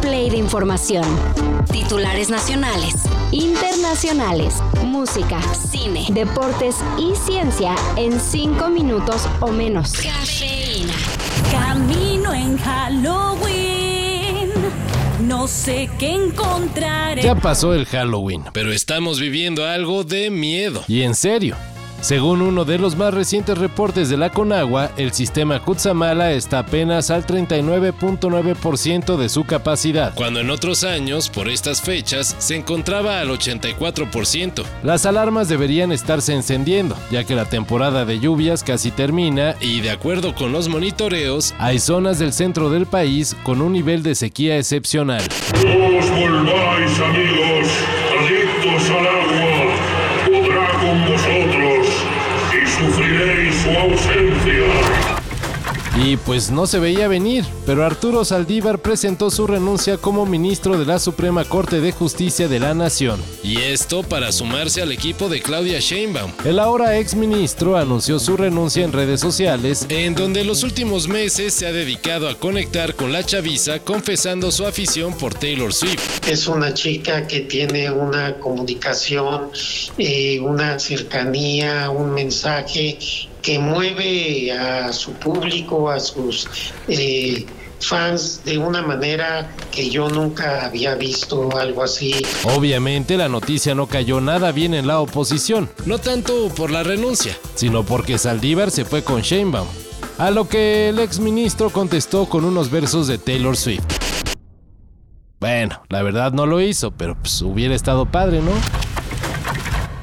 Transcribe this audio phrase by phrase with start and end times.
[0.00, 1.04] play de información.
[1.70, 2.94] Titulares nacionales,
[3.32, 4.54] internacionales,
[4.84, 9.92] música, cine, deportes y ciencia en cinco minutos o menos.
[9.92, 10.94] Cafeína.
[11.50, 14.50] Camino en Halloween.
[15.20, 17.22] No sé qué encontraré.
[17.22, 20.84] Ya pasó el Halloween, pero estamos viviendo algo de miedo.
[20.88, 21.56] Y en serio.
[22.00, 27.10] Según uno de los más recientes reportes de la Conagua, el sistema Kutsamala está apenas
[27.10, 33.30] al 39.9% de su capacidad, cuando en otros años, por estas fechas, se encontraba al
[33.30, 34.62] 84%.
[34.84, 39.90] Las alarmas deberían estarse encendiendo, ya que la temporada de lluvias casi termina y, de
[39.90, 44.56] acuerdo con los monitoreos, hay zonas del centro del país con un nivel de sequía
[44.56, 45.22] excepcional.
[45.52, 47.27] Volváis, amigos, adictos
[53.68, 55.18] su ausencia.
[56.00, 60.86] Y pues no se veía venir, pero Arturo Saldívar presentó su renuncia como ministro de
[60.86, 63.20] la Suprema Corte de Justicia de la Nación.
[63.42, 66.30] Y esto para sumarse al equipo de Claudia Sheinbaum.
[66.44, 71.52] El ahora ex ministro anunció su renuncia en redes sociales, en donde los últimos meses
[71.52, 76.28] se ha dedicado a conectar con la chaviza confesando su afición por Taylor Swift.
[76.28, 79.50] Es una chica que tiene una comunicación,
[79.98, 82.98] eh, una cercanía, un mensaje
[83.48, 86.46] que mueve a su público, a sus
[86.86, 87.46] eh,
[87.80, 92.14] fans de una manera que yo nunca había visto algo así.
[92.44, 97.38] Obviamente la noticia no cayó nada bien en la oposición, no tanto por la renuncia,
[97.54, 99.68] sino porque Saldívar se fue con Sheinbaum.
[100.18, 103.86] A lo que el ex ministro contestó con unos versos de Taylor Swift.
[105.40, 108.52] Bueno, la verdad no lo hizo, pero pues hubiera estado padre, ¿no?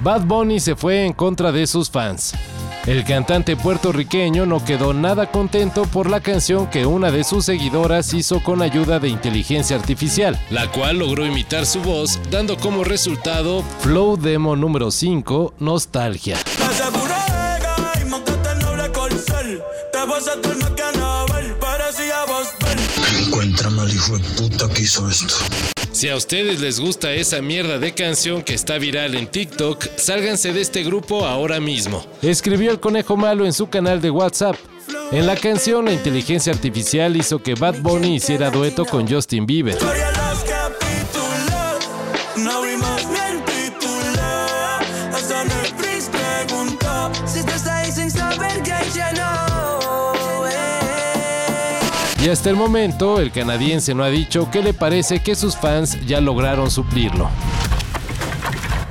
[0.00, 2.34] Bad Bunny se fue en contra de sus fans.
[2.88, 8.14] El cantante puertorriqueño no quedó nada contento por la canción que una de sus seguidoras
[8.14, 13.62] hizo con ayuda de inteligencia artificial, la cual logró imitar su voz, dando como resultado
[13.80, 16.38] Flow Demo número 5, Nostalgia.
[23.20, 25.34] Encuentra mal hijo de puta que hizo esto.
[25.98, 30.52] Si a ustedes les gusta esa mierda de canción que está viral en TikTok, sálganse
[30.52, 32.04] de este grupo ahora mismo.
[32.22, 34.54] Escribió el conejo malo en su canal de WhatsApp.
[35.10, 39.76] En la canción, la inteligencia artificial hizo que Bad Bunny hiciera dueto con Justin Bieber.
[52.28, 55.96] Y hasta el momento, el canadiense no ha dicho qué le parece que sus fans
[56.06, 57.30] ya lograron suplirlo.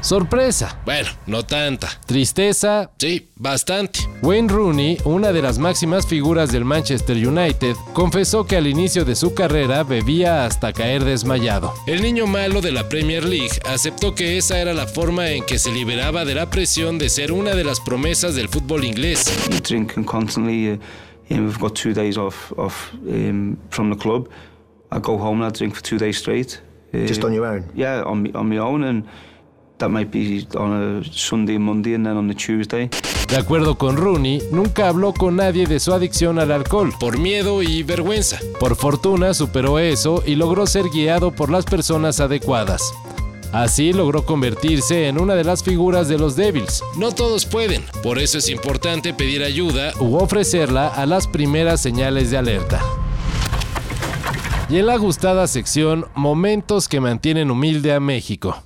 [0.00, 0.80] Sorpresa.
[0.84, 1.90] Bueno, no tanta.
[2.06, 2.90] Tristeza.
[2.98, 4.00] Sí, bastante.
[4.22, 9.14] Wayne Rooney, una de las máximas figuras del Manchester United, confesó que al inicio de
[9.14, 11.72] su carrera bebía hasta caer desmayado.
[11.86, 15.60] El niño malo de la Premier League aceptó que esa era la forma en que
[15.60, 19.32] se liberaba de la presión de ser una de las promesas del fútbol inglés.
[19.68, 20.72] drinking constantly.
[20.72, 20.80] Uh,
[21.30, 24.28] you know, we've got two days off off um, from the club.
[24.90, 26.60] I go home and I drink for two days straight.
[26.92, 27.64] Uh, Just on your own?
[27.74, 29.04] Yeah, on me, on my own, and
[29.78, 32.90] that might be on a Sunday, Monday, and then on the Tuesday.
[33.28, 37.62] De acuerdo con Rooney, nunca habló con nadie de su adicción al alcohol, por miedo
[37.62, 38.40] y vergüenza.
[38.58, 42.92] Por fortuna superó eso y logró ser guiado por las personas adecuadas.
[43.52, 46.84] Así logró convertirse en una de las figuras de los Devils.
[46.96, 52.30] No todos pueden, por eso es importante pedir ayuda u ofrecerla a las primeras señales
[52.30, 52.80] de alerta.
[54.68, 58.62] Y en la gustada sección Momentos que mantienen humilde a México.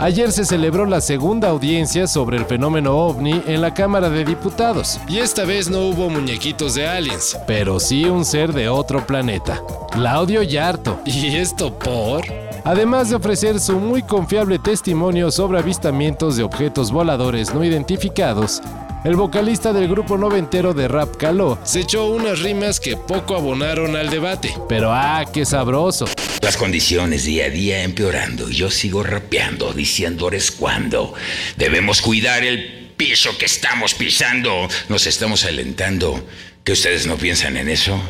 [0.00, 4.98] Ayer se celebró la segunda audiencia sobre el fenómeno ovni en la Cámara de Diputados.
[5.06, 9.62] Y esta vez no hubo muñequitos de aliens, pero sí un ser de otro planeta.
[9.92, 10.98] Claudio Yarto.
[11.04, 12.24] ¿Y esto por?
[12.64, 18.62] Además de ofrecer su muy confiable testimonio sobre avistamientos de objetos voladores no identificados,
[19.04, 23.96] el vocalista del grupo noventero de rap Caló se echó unas rimas que poco abonaron
[23.96, 24.54] al debate.
[24.66, 26.06] Pero ah, qué sabroso.
[26.42, 28.48] Las condiciones día a día empeorando.
[28.48, 31.14] Yo sigo rapeando, diciéndoles cuándo.
[31.56, 34.68] Debemos cuidar el piso que estamos pisando.
[34.88, 36.26] Nos estamos alentando.
[36.64, 38.00] ¿Que ustedes no piensan en eso?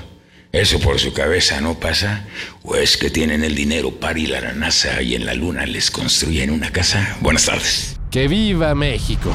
[0.52, 2.26] ¿Eso por su cabeza no pasa?
[2.62, 5.66] ¿O es que tienen el dinero para ir a la NASA y en la luna
[5.66, 7.16] les construyen una casa?
[7.20, 7.96] Buenas tardes.
[8.10, 9.34] ¡Que viva México!